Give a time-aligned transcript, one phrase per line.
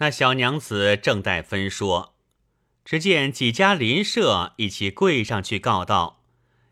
[0.00, 2.14] 那小娘子正待分说，
[2.86, 6.22] 只见几家邻舍一起跪上去告道：“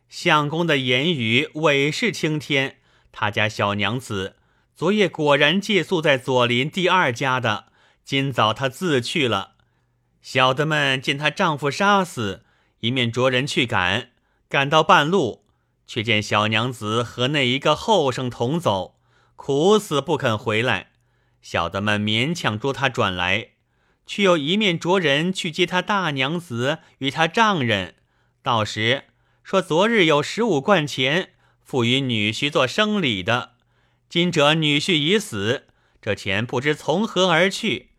[0.08, 2.78] 相公的言语委是青天，
[3.12, 4.36] 他家小娘子
[4.74, 7.66] 昨夜果然借宿在左邻第二家的，
[8.02, 9.56] 今早她自去了。
[10.22, 12.44] 小的们见她丈夫杀死，
[12.80, 14.12] 一面着人去赶，
[14.48, 15.44] 赶到半路，
[15.86, 18.96] 却见小娘子和那一个后生同走，
[19.36, 20.92] 苦死不肯回来。”
[21.40, 23.50] 小的们勉强捉他转来，
[24.06, 27.94] 却又一面着人去接他大娘子与他丈人。
[28.42, 29.04] 到时
[29.42, 31.30] 说昨日有十五贯钱
[31.62, 33.52] 付与女婿做生礼的，
[34.08, 35.66] 今者女婿已死，
[36.00, 37.90] 这钱不知从何而去。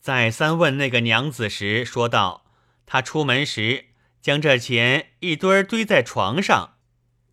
[0.00, 2.44] 再三问那个娘子时，说道：
[2.86, 3.86] 他出门时
[4.20, 6.74] 将这钱一堆堆在床上，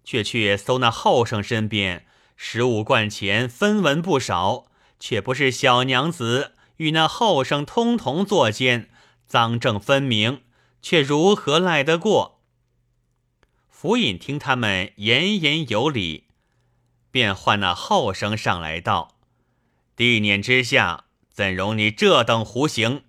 [0.03, 4.70] 却去搜那后生身边十五贯钱分文不少。
[5.01, 8.87] 却不是小娘子与那后生通同作奸，
[9.27, 10.43] 赃证分明，
[10.79, 12.39] 却如何赖得过？
[13.67, 16.27] 福尹听他们言言有理，
[17.09, 19.17] 便唤那后生上来道
[19.97, 23.01] ：“地念之下，怎容你这等胡行？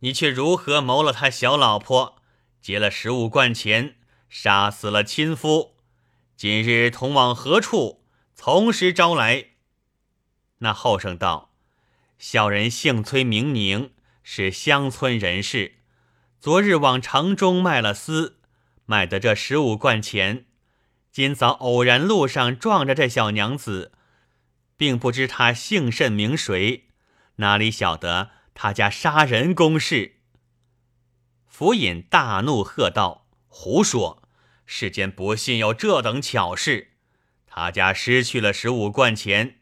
[0.00, 2.16] 你却如何谋了他小老婆，
[2.60, 3.96] 劫了十五贯钱，
[4.28, 5.76] 杀死了亲夫？
[6.36, 8.04] 今日同往何处？
[8.34, 9.52] 从实招来。”
[10.64, 11.52] 那后生道
[12.18, 15.74] ：“小人姓崔，名宁，是乡村人士。
[16.40, 18.40] 昨日往城中卖了丝，
[18.86, 20.46] 卖得这十五贯钱。
[21.12, 23.92] 今早偶然路上撞着这小娘子，
[24.78, 26.88] 并不知她姓甚名谁，
[27.36, 30.16] 哪里晓得他家杀人公事？”
[31.46, 34.22] 府尹大怒，喝道：“胡说！
[34.64, 36.92] 世间不信有这等巧事。
[37.46, 39.58] 他家失去了十五贯钱。”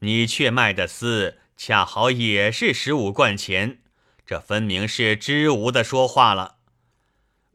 [0.00, 3.78] 你却卖的丝恰好也是十五贯钱，
[4.26, 6.56] 这分明是知无的说话了。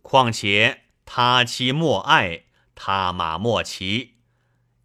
[0.01, 4.15] 况且他妻莫爱，他马莫骑，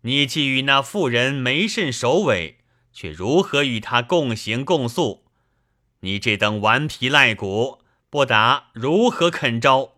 [0.03, 2.59] 你既与那妇人没甚首尾，
[2.93, 5.25] 却如何与他共行共宿？
[6.01, 7.81] 你这等顽皮赖骨，
[8.11, 9.95] 不答如何肯招？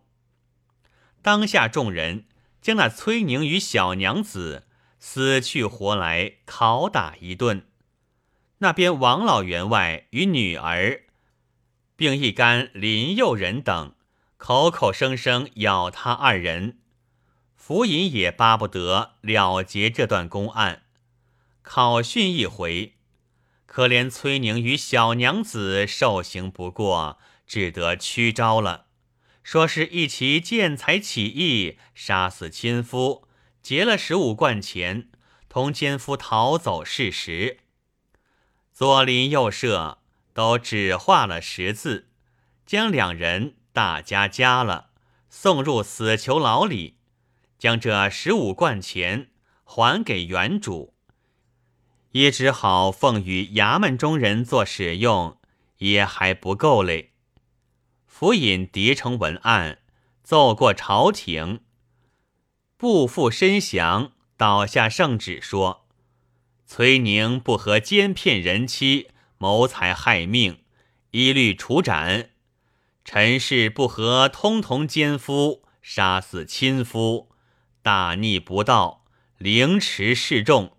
[1.23, 2.27] 当下众人
[2.61, 4.66] 将那崔宁与小娘子。
[5.09, 7.65] 死去活来拷打一顿，
[8.59, 11.05] 那边王老员外与女儿，
[11.95, 13.95] 并一干林佑人等，
[14.37, 16.81] 口口声声咬他二人。
[17.55, 20.83] 福尹也巴不得了结这段公案，
[21.63, 22.97] 考讯一回，
[23.65, 28.87] 可怜崔宁与小娘子受刑不过，只得屈招了，
[29.45, 33.26] 说是一起见财起意，杀死亲夫。
[33.67, 35.09] 劫了十五贯钱，
[35.49, 37.59] 同奸夫逃走事实。
[38.73, 39.99] 左邻右舍
[40.33, 42.09] 都只画了十字，
[42.65, 44.91] 将两人大家加了，
[45.29, 46.99] 送入死囚牢里，
[47.59, 49.31] 将这十五贯钱
[49.65, 50.95] 还给原主，
[52.13, 55.41] 也只好奉与衙门中人做使用，
[55.79, 57.15] 也还不够嘞。
[58.07, 59.81] 府尹叠成文案，
[60.23, 61.66] 奏过朝廷。
[62.79, 65.87] 不负申降，倒下圣旨说
[66.69, 70.59] ：“崔宁不合奸骗人妻，谋财害命，
[71.13, 72.33] 一律处斩；
[73.03, 77.31] 陈氏不合通同奸夫，杀死亲夫，
[77.81, 79.07] 大逆不道，
[79.39, 80.77] 凌迟示众。”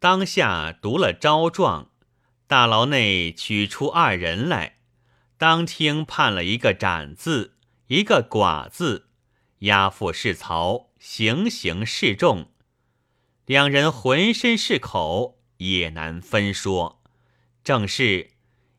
[0.00, 1.90] 当下读了招状，
[2.48, 4.78] 大牢内取出二人来，
[5.38, 7.54] 当听判了一个斩字，
[7.86, 9.09] 一个剐字。
[9.60, 12.48] 押赴是曹，行刑示众，
[13.44, 17.02] 两人浑身是口，也难分说。
[17.62, 18.30] 正是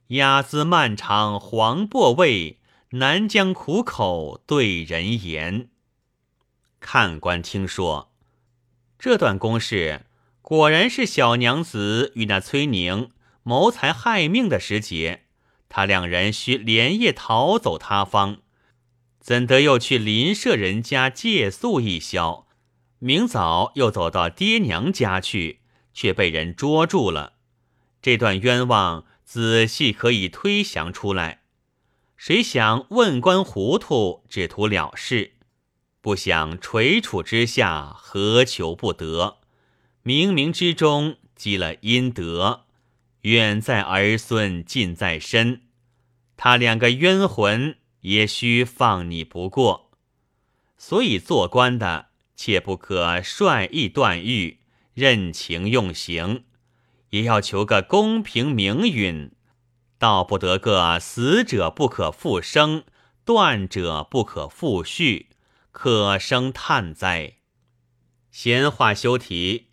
[0.08, 2.60] 押资漫长黄薄味，
[2.92, 5.70] 难将苦口对人言。
[6.80, 8.12] 看官听说
[8.98, 10.08] 这段公事，
[10.42, 13.12] 果然是小娘子与那崔宁
[13.44, 15.26] 谋财害命的时节，
[15.70, 18.40] 他两人需连夜逃走他方。
[19.22, 22.48] 怎得又去邻舍人家借宿一宵，
[22.98, 25.60] 明早又走到爹娘家去，
[25.94, 27.34] 却被人捉住了。
[28.02, 31.44] 这段冤枉仔细可以推想出来。
[32.18, 35.34] 谁想问官糊涂，只图了事，
[36.02, 39.38] 不想垂楚之下何求不得？
[40.04, 42.66] 冥冥之中积了阴德，
[43.22, 45.62] 远在儿孙，近在身。
[46.36, 47.78] 他两个冤魂。
[48.02, 49.92] 也须放你不过，
[50.78, 54.60] 所以做官的切不可率意断狱，
[54.94, 56.44] 任情用刑，
[57.12, 59.32] 也要求个公平明允，
[59.98, 62.84] 道不得个死者不可复生，
[63.24, 65.30] 断者不可复续，
[65.72, 67.36] 可生叹哉！
[68.32, 69.68] 闲话休提，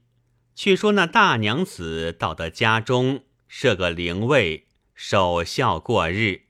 [0.54, 6.47] 却说那大娘子到得家中，设个灵位，守孝过日。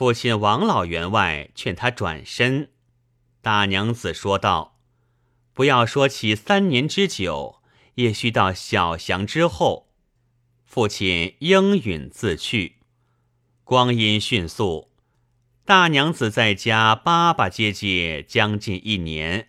[0.00, 2.70] 父亲王老员外劝他转身，
[3.42, 4.78] 大娘子说道
[5.52, 7.60] ：“不要说起三年之久，
[7.96, 9.90] 也须到小祥之后。”
[10.64, 12.76] 父亲应允自去。
[13.62, 14.90] 光阴迅速，
[15.66, 19.48] 大娘子在家巴巴结结将近一年。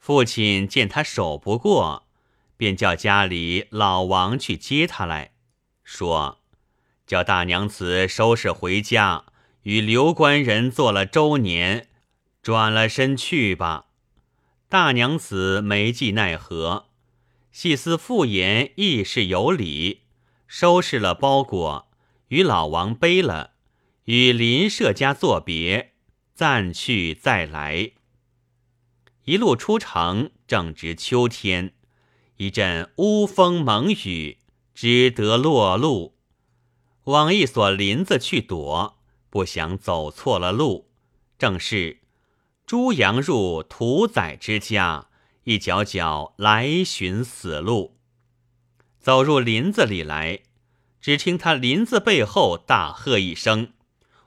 [0.00, 2.08] 父亲见他守不过，
[2.56, 5.30] 便叫家里老王去接他来，
[5.84, 6.40] 说
[7.06, 9.26] ：“叫大娘子收拾回家，
[9.66, 11.88] 与刘官人做了周年，
[12.40, 13.86] 转了身去吧。”
[14.70, 16.86] 大娘子没计奈何，
[17.50, 20.02] 细思复言亦是有理。
[20.46, 21.90] 收拾了包裹，
[22.28, 23.54] 与老王背了，
[24.04, 25.94] 与邻舍家作别，
[26.32, 27.90] 暂去再来。
[29.24, 31.74] 一路出城，正值秋天，
[32.36, 34.38] 一阵乌风猛雨，
[34.72, 36.14] 只得落路。
[37.04, 38.95] 往一所林子去躲，
[39.36, 40.88] 不想走错了路。
[41.38, 41.98] 正是
[42.64, 45.08] 猪羊入屠宰之家，
[45.44, 47.98] 一脚脚来寻死路。
[48.98, 50.40] 走入林子里来，
[51.02, 53.74] 只听他林子背后大喝一声：“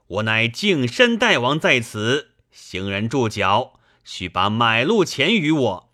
[0.06, 5.94] 我乃净身大王在此，行人住脚，须把买路钱与我。”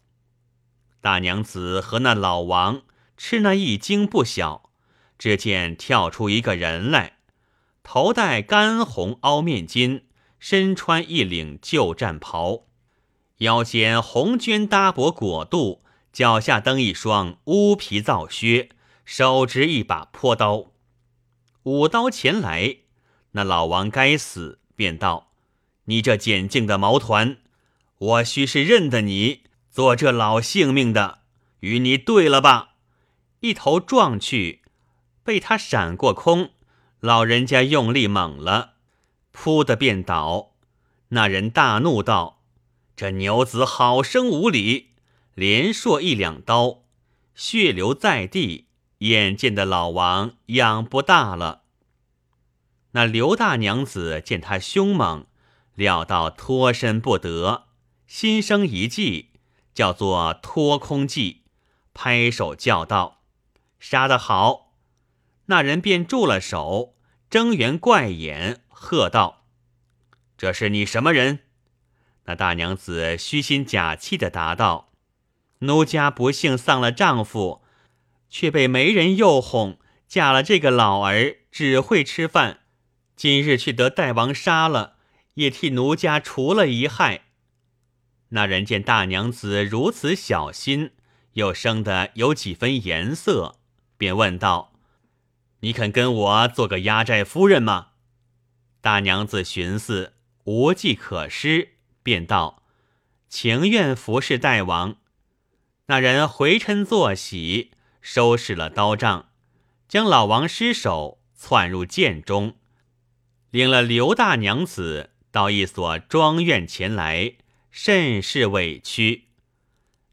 [1.00, 2.82] 大娘子和那老王
[3.16, 4.72] 吃那一惊不小，
[5.18, 7.15] 只见跳出一个人来，
[7.88, 10.02] 头戴干红凹面巾，
[10.40, 12.64] 身穿一领旧战袍，
[13.38, 18.70] 腰间红绢搭脖裹肚，脚下蹬一双乌皮皂靴。
[19.06, 20.72] 手执一把坡刀，
[21.62, 22.78] 舞刀前来，
[23.34, 25.32] 那老王该死，便道
[25.86, 27.38] ：“你这简净的毛团，
[28.00, 31.20] 我须是认得你做这老性命的，
[31.60, 32.70] 与你对了吧！”
[33.42, 34.64] 一头撞去，
[35.24, 36.50] 被他闪过空，
[37.06, 38.78] 老人家用力猛了，
[39.32, 40.56] 扑的便倒。
[41.10, 42.42] 那人大怒道
[42.98, 44.96] ：“这牛子好生无礼！”
[45.36, 46.86] 连说一两刀，
[47.36, 48.70] 血流在地。
[49.00, 51.62] 眼见的老王养不大了，
[52.94, 55.28] 那刘大娘子见他凶猛，
[55.76, 57.66] 料到脱身不得，
[58.08, 59.30] 心生一计，
[59.76, 61.44] 叫做脱空计，
[61.94, 63.20] 拍手叫道
[63.80, 64.72] ：“杀得好！”
[65.48, 66.95] 那人便住了手，
[67.36, 69.44] 睁圆怪眼，喝道
[70.40, 71.40] ：“这是你什么人？”
[72.28, 74.94] 那大娘子虚心假气的答道
[75.60, 77.62] ：“奴家不幸丧了丈夫。”
[78.32, 79.78] 却被媒人诱哄，
[80.08, 82.62] 嫁了这个老儿，只会吃饭。
[83.18, 84.96] 今日却得大王杀了，
[85.34, 87.26] 也替奴家除了一害。
[88.30, 90.92] 那人见大娘子如此小心，
[91.34, 93.58] 又生得有几分颜色，
[93.98, 94.72] 便问道
[95.60, 97.90] ：“你肯跟我做个压寨夫人吗？”
[98.82, 100.14] 大娘子寻思
[100.44, 101.70] 无计可施，
[102.04, 102.64] 便道
[103.30, 104.98] ：“情愿服侍大王。”
[105.88, 107.72] 那人回嗔作喜。
[108.02, 109.30] 收拾了刀杖，
[109.88, 112.56] 将老王尸首窜入涧中，
[113.50, 117.34] 领了刘大娘子到一所庄院前来，
[117.72, 119.30] 甚是委屈。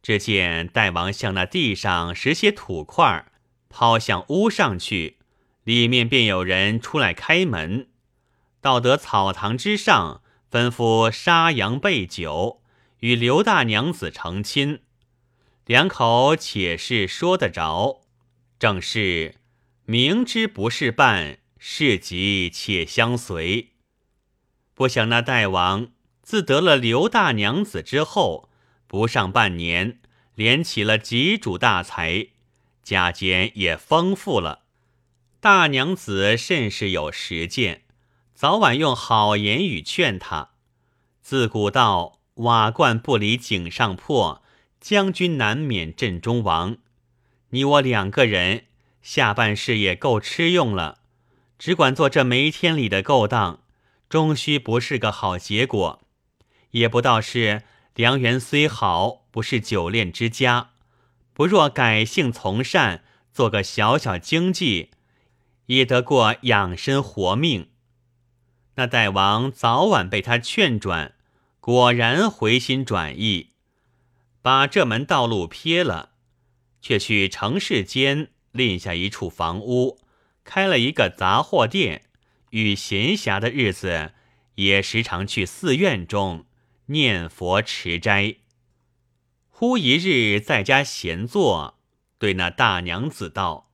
[0.00, 3.26] 只见大王向那地上拾些土块，
[3.69, 5.19] 抛向屋上去，
[5.64, 7.88] 里面便有人出来开门，
[8.61, 12.62] 到得草堂之上，吩咐杀羊备酒，
[12.99, 14.81] 与刘大娘子成亲。
[15.66, 18.02] 两口且是说得着，
[18.59, 19.37] 正是
[19.85, 23.71] 明知不是伴，是急且相随。
[24.75, 25.92] 不想那大王
[26.23, 28.50] 自得了刘大娘子之后，
[28.88, 30.00] 不上半年，
[30.35, 32.28] 连起了几主大财，
[32.83, 34.62] 家间也丰富了。
[35.42, 37.82] 大娘子甚是有实践，
[38.32, 40.50] 早晚用好言语劝他。
[41.20, 44.40] 自古道瓦罐不离井上破。
[44.80, 46.76] 将军难免阵中亡，
[47.50, 48.66] 你我两个人
[49.00, 50.99] 下半世也够吃用了，
[51.58, 53.64] 只管做这没天理的勾当，
[54.08, 56.02] 终须不是个好结果。
[56.70, 57.62] 也不道是
[57.96, 60.70] 良缘虽好，不是久恋之家。
[61.32, 64.90] 不若改姓从善，做个小小经济，
[65.73, 67.71] 也得过养身活命。
[68.75, 71.14] 那大王早晚被他劝转，
[71.61, 73.52] 果然回心转意。
[74.43, 76.11] 把这门道路撇了，
[76.83, 80.00] 却去城市间另下一处房屋，
[80.45, 82.02] 开了一个杂货店，
[82.50, 84.12] 与闲暇的日子，
[84.57, 86.45] 也时常去寺院中
[86.87, 88.37] 念佛持斋。
[89.49, 91.79] 忽一日在家闲坐，
[92.19, 93.71] 对那大娘子道：“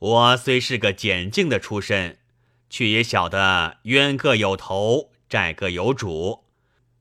[0.00, 2.18] 我虽是个简净的出身，
[2.68, 6.44] 却也晓得冤各有头，债各有主。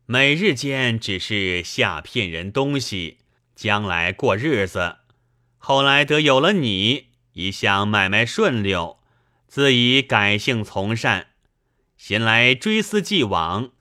[0.05, 3.19] 每日间只是下骗人东西，
[3.55, 4.97] 将来过日子。
[5.57, 8.99] 后来得有了你，一向买卖顺溜，
[9.47, 11.27] 自以改姓从善。
[11.97, 13.71] 闲来追思既往，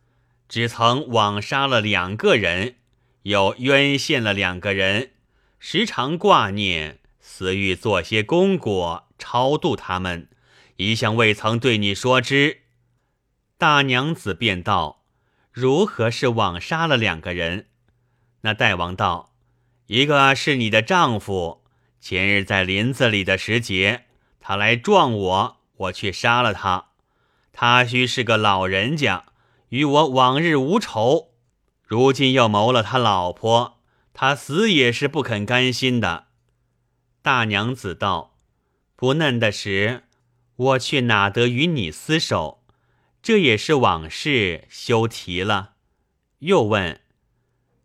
[0.48, 2.76] 只曾枉杀了两个人。”
[3.25, 5.10] 又冤陷了两个人，
[5.58, 10.28] 时常挂念，思欲做些功果超度他们，
[10.76, 12.62] 一向未曾对你说之。
[13.56, 15.04] 大娘子便道
[15.50, 17.66] ：“如何是枉杀了两个人？”
[18.42, 19.32] 那大王道
[19.88, 21.64] ：“一个是你的丈夫，
[22.00, 24.04] 前日在林子里的时节，
[24.38, 26.90] 他来撞我，我去杀了他。
[27.52, 29.25] 他须是个老人家，
[29.70, 31.32] 与我往日无仇。”
[31.82, 33.80] 如今又谋了他老婆，
[34.12, 36.27] 他死也是不肯甘心的。
[37.28, 38.38] 大娘子道
[38.97, 40.04] ：“不嫩的时，
[40.56, 42.64] 我却哪得与你厮守？
[43.20, 45.75] 这也是往事，休提了。”
[46.40, 47.02] 又问：“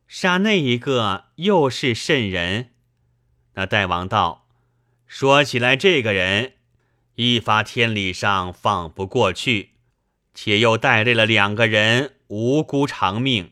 [0.07, 2.69] 杀那一个又是甚人？”
[3.55, 4.47] 那大王道
[5.05, 6.53] ：“说起来，这个人
[7.15, 9.71] 一发天理上放不过去，
[10.33, 13.51] 且又带累了两个人无辜偿命。”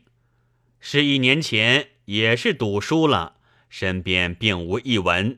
[0.79, 3.35] 是一年前也是赌输了，
[3.67, 5.37] 身边并无一文，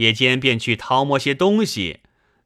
[0.00, 2.00] 夜间便去掏摸些东西，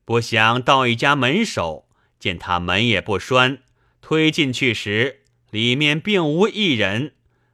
[0.04, 1.86] 不想到一家门首，
[2.18, 3.60] 见他门也不拴，
[4.00, 5.20] 推进去时，
[5.50, 7.12] 里面并无一人。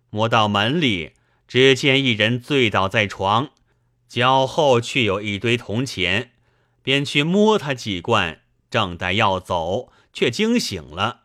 [0.08, 1.12] 摸到门里，
[1.46, 3.50] 只见一人醉倒在床，
[4.08, 6.30] 脚后却有一堆铜钱，
[6.82, 8.40] 便去摸他几贯，
[8.70, 11.20] 正待要走，却惊醒了。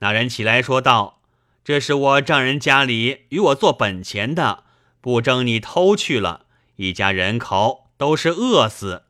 [0.00, 1.16] 那人起来说道。
[1.64, 4.64] 这是我丈人家里与我做本钱的，
[5.02, 9.04] 不争你偷去了，一家人口都是饿死。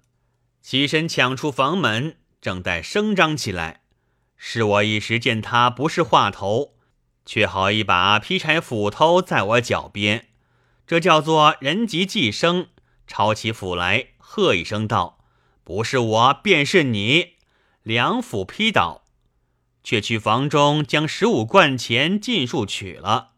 [0.61, 3.83] 起身抢出房门，正待声张起来，
[4.37, 6.75] 是我一时见他不是话头，
[7.25, 10.29] 却好一把劈柴斧头在我脚边，
[10.87, 12.69] 这叫做人急计生，
[13.07, 15.21] 抄起斧来，喝一声道
[15.63, 17.35] ：“不是我，便是你！”
[17.85, 19.05] 两斧劈倒。
[19.85, 23.31] 却去房中将十五贯钱尽数取了。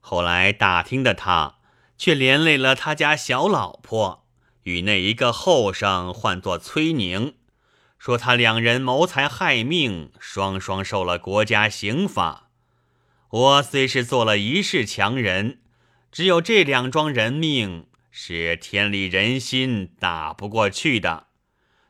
[0.00, 1.60] 后来打听的他，
[1.96, 4.21] 却连累了他家小老婆
[4.64, 7.34] 与那一个后生，唤作崔宁，
[7.98, 12.50] 说他两人谋财害命，双双受了国家刑罚。
[13.30, 15.60] 我虽是做了一世强人，
[16.10, 21.28] 只有这两桩人命是天理人心打不过去的，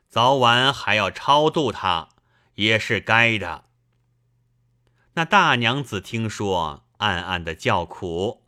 [0.09, 2.09] 早晚还要超度他，
[2.55, 3.65] 也是该的。
[5.15, 8.43] 那大娘子听说，暗暗的叫苦。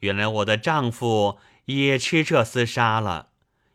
[0.00, 3.28] 原来我的丈夫也吃这厮杀了，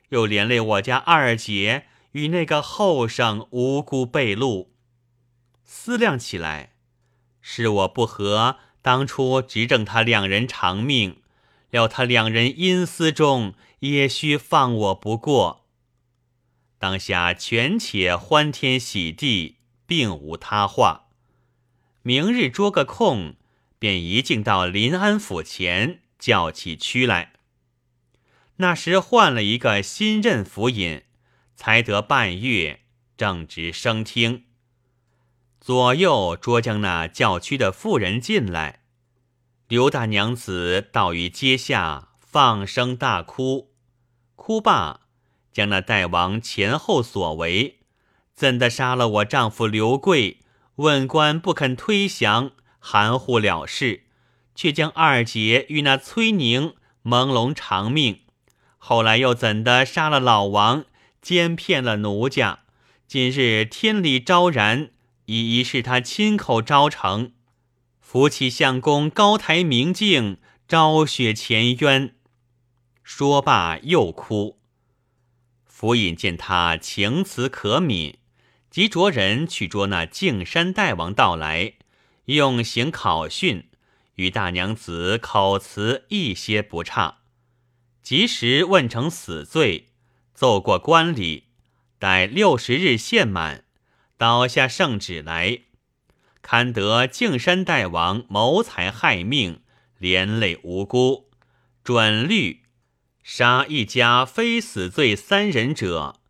[0.10, 4.68] 又连累我家二姐与那个后生无辜被戮。
[5.64, 6.74] 思量起来，
[7.42, 11.22] 是我不和，当初执政他两人偿命，
[11.70, 15.66] 料他两人阴私中也须放我不过。
[16.80, 21.08] 当下权且欢天喜地，并无他话。
[22.02, 23.36] 明日捉个空，
[23.78, 27.34] 便一径到临安府前叫起屈来。
[28.58, 31.04] 那时换了一个新任府尹，
[31.56, 32.82] 才得半月，
[33.16, 34.46] 正值升听。
[35.60, 38.82] 左右捉将那叫屈的妇人进来，
[39.68, 43.74] 刘大娘子到于阶下，放声大哭。
[44.36, 45.02] 哭罢，
[45.52, 47.82] 将那大王前后所为，
[48.34, 50.40] 怎的杀了我丈夫刘贵？
[50.78, 54.06] 问官不肯推降，含糊了事，
[54.56, 58.22] 却将二姐与那崔宁朦胧偿命。
[58.78, 60.86] 后来又怎的杀了老王，
[61.22, 62.60] 奸骗了奴家？
[63.08, 64.92] 今日天理昭然，
[65.26, 67.34] 已疑是他亲口招成。
[68.00, 72.16] 扶起相公高台明镜，昭雪前冤。
[73.04, 74.60] 说罢又哭。
[75.66, 78.16] 府尹见他情辞可悯。
[78.70, 81.74] 即着人去捉那敬山大王到来，
[82.26, 83.70] 用刑考讯，
[84.16, 87.20] 与大娘子口词一些不差。
[88.08, 89.88] 及时问成死罪，
[90.34, 91.48] 奏过官礼，
[92.00, 93.66] 待六十日限满，
[94.16, 95.64] 倒下圣旨来，
[96.42, 99.60] 堪得敬山大王谋财害命，
[99.98, 101.30] 连累无辜，
[101.84, 102.62] 准律
[103.24, 106.22] 杀一家非死罪三人者，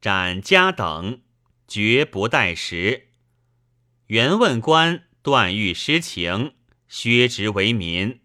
[0.00, 1.20] 斩家等。
[1.68, 3.08] 绝不待时，
[4.06, 6.54] 原问官断欲失情，
[6.88, 8.20] 削职为民。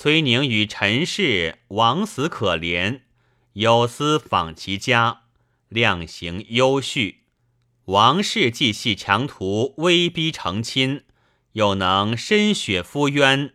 [0.00, 3.00] 崔宁与陈氏枉死可怜，
[3.54, 5.22] 有司访其家，
[5.68, 7.24] 量刑优叙。
[7.86, 11.02] 王氏既系强徒，威逼成亲，
[11.54, 13.54] 又能深雪敷冤，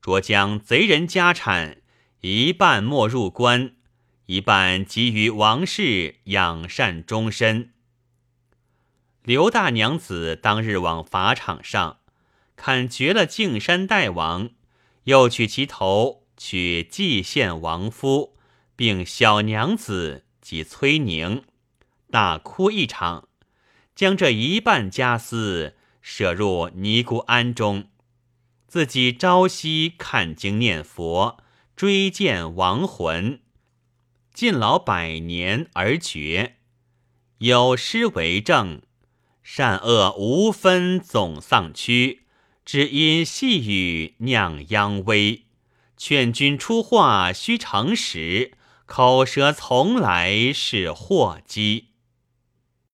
[0.00, 1.82] 着将贼人家产
[2.22, 3.74] 一半没入关，
[4.24, 7.74] 一半给予王氏养善终身。
[9.22, 11.98] 刘大娘子当日往法场上，
[12.56, 14.48] 看绝了敬山大王，
[15.04, 18.36] 又取其头取祭献王夫，
[18.76, 21.44] 并小娘子及崔宁，
[22.10, 23.28] 大哭一场，
[23.94, 27.88] 将这一半家私舍入尼姑庵中，
[28.66, 31.38] 自己朝夕看经念佛，
[31.76, 33.40] 追荐亡魂，
[34.32, 36.56] 尽老百年而绝，
[37.38, 38.82] 有诗为证。
[39.42, 42.23] 善恶无分总丧躯，
[42.64, 45.42] 只因细雨酿殃危。
[45.96, 48.52] 劝君出话须诚实，
[48.84, 51.93] 口舌从来是祸机。